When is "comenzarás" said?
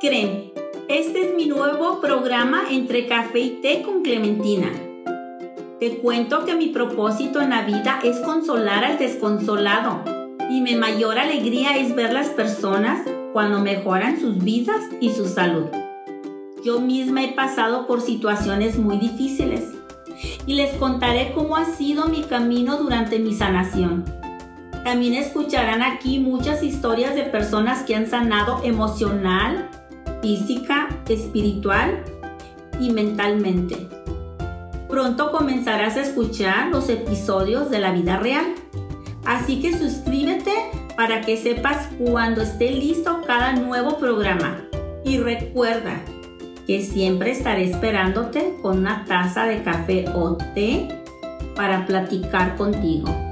35.30-35.96